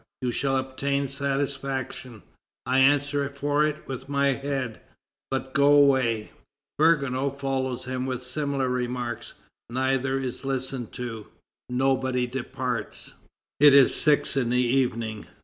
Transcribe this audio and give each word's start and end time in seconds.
You 0.23 0.31
shall 0.31 0.57
obtain 0.57 1.05
satisfaction; 1.05 2.23
I 2.65 2.79
answer 2.79 3.29
for 3.29 3.63
it 3.63 3.87
with 3.87 4.09
my 4.09 4.29
head; 4.29 4.81
but 5.29 5.53
go 5.53 5.73
away." 5.73 6.31
Vergniaud 6.79 7.37
follows 7.37 7.85
him 7.85 8.07
with 8.07 8.23
similar 8.23 8.67
remarks. 8.67 9.33
Neither 9.69 10.17
is 10.17 10.43
listened 10.43 10.91
to. 10.93 11.27
Nobody 11.69 12.25
departs. 12.25 13.13
It 13.59 13.75
is 13.75 13.93
six 13.93 14.35
in 14.35 14.49
the 14.49 14.57
evening. 14.65 15.27